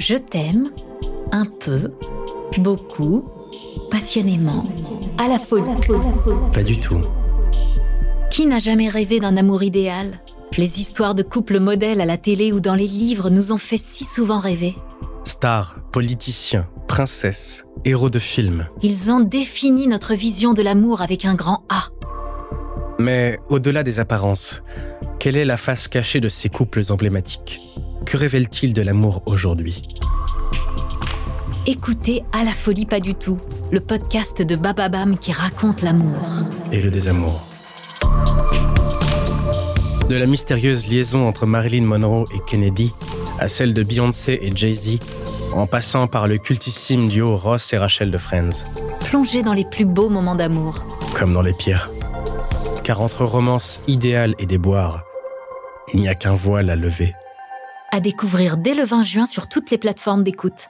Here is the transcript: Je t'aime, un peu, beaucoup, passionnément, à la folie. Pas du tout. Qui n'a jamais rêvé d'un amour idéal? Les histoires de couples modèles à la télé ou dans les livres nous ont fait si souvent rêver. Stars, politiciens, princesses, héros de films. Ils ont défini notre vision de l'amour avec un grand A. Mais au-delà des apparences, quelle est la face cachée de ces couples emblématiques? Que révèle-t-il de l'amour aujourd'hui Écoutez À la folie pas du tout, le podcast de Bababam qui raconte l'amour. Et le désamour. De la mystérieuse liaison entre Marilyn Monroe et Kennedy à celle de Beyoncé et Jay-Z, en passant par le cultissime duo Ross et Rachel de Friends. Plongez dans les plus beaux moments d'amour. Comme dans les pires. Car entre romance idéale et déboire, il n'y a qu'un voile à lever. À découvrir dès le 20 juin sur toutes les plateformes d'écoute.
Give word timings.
Je 0.00 0.14
t'aime, 0.14 0.70
un 1.30 1.44
peu, 1.44 1.92
beaucoup, 2.56 3.28
passionnément, 3.90 4.64
à 5.18 5.28
la 5.28 5.38
folie. 5.38 5.66
Pas 6.54 6.62
du 6.62 6.80
tout. 6.80 7.02
Qui 8.30 8.46
n'a 8.46 8.60
jamais 8.60 8.88
rêvé 8.88 9.20
d'un 9.20 9.36
amour 9.36 9.62
idéal? 9.62 10.18
Les 10.56 10.80
histoires 10.80 11.14
de 11.14 11.22
couples 11.22 11.60
modèles 11.60 12.00
à 12.00 12.06
la 12.06 12.16
télé 12.16 12.50
ou 12.50 12.60
dans 12.60 12.76
les 12.76 12.86
livres 12.86 13.28
nous 13.28 13.52
ont 13.52 13.58
fait 13.58 13.76
si 13.76 14.04
souvent 14.04 14.38
rêver. 14.38 14.74
Stars, 15.24 15.76
politiciens, 15.92 16.66
princesses, 16.88 17.66
héros 17.84 18.08
de 18.08 18.18
films. 18.18 18.68
Ils 18.80 19.12
ont 19.12 19.20
défini 19.20 19.86
notre 19.86 20.14
vision 20.14 20.54
de 20.54 20.62
l'amour 20.62 21.02
avec 21.02 21.26
un 21.26 21.34
grand 21.34 21.64
A. 21.68 21.90
Mais 22.98 23.38
au-delà 23.50 23.82
des 23.82 24.00
apparences, 24.00 24.62
quelle 25.18 25.36
est 25.36 25.44
la 25.44 25.58
face 25.58 25.88
cachée 25.88 26.20
de 26.20 26.30
ces 26.30 26.48
couples 26.48 26.80
emblématiques? 26.88 27.60
Que 28.10 28.16
révèle-t-il 28.16 28.72
de 28.72 28.82
l'amour 28.82 29.22
aujourd'hui 29.26 29.84
Écoutez 31.64 32.24
À 32.32 32.42
la 32.42 32.50
folie 32.50 32.84
pas 32.84 32.98
du 32.98 33.14
tout, 33.14 33.38
le 33.70 33.78
podcast 33.78 34.42
de 34.42 34.56
Bababam 34.56 35.16
qui 35.16 35.30
raconte 35.30 35.82
l'amour. 35.82 36.18
Et 36.72 36.82
le 36.82 36.90
désamour. 36.90 37.40
De 40.08 40.16
la 40.16 40.26
mystérieuse 40.26 40.88
liaison 40.88 41.24
entre 41.24 41.46
Marilyn 41.46 41.84
Monroe 41.84 42.24
et 42.34 42.40
Kennedy 42.48 42.90
à 43.38 43.46
celle 43.46 43.74
de 43.74 43.84
Beyoncé 43.84 44.40
et 44.42 44.50
Jay-Z, 44.56 44.98
en 45.52 45.68
passant 45.68 46.08
par 46.08 46.26
le 46.26 46.38
cultissime 46.38 47.06
duo 47.06 47.36
Ross 47.36 47.72
et 47.72 47.78
Rachel 47.78 48.10
de 48.10 48.18
Friends. 48.18 48.64
Plongez 49.04 49.44
dans 49.44 49.54
les 49.54 49.64
plus 49.64 49.84
beaux 49.84 50.08
moments 50.08 50.34
d'amour. 50.34 50.82
Comme 51.14 51.32
dans 51.32 51.42
les 51.42 51.54
pires. 51.54 51.88
Car 52.82 53.02
entre 53.02 53.24
romance 53.24 53.80
idéale 53.86 54.34
et 54.40 54.46
déboire, 54.46 55.04
il 55.94 56.00
n'y 56.00 56.08
a 56.08 56.16
qu'un 56.16 56.34
voile 56.34 56.70
à 56.70 56.74
lever. 56.74 57.14
À 57.92 57.98
découvrir 57.98 58.56
dès 58.56 58.74
le 58.74 58.84
20 58.84 59.02
juin 59.02 59.26
sur 59.26 59.48
toutes 59.48 59.72
les 59.72 59.78
plateformes 59.78 60.22
d'écoute. 60.22 60.68